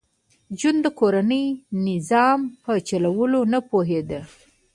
[0.59, 1.43] جون د کورني
[1.87, 4.19] نظام په چلولو نه پوهېده